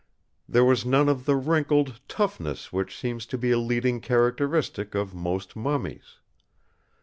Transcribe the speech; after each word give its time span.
There 0.49 0.65
was 0.65 0.83
none 0.83 1.07
of 1.09 1.25
the 1.25 1.35
wrinkled 1.35 1.99
toughness 2.07 2.73
which 2.73 2.97
seems 2.97 3.27
to 3.27 3.37
be 3.37 3.51
a 3.51 3.59
leading 3.59 4.01
characteristic 4.01 4.95
of 4.95 5.13
most 5.13 5.55
mummies. 5.55 6.15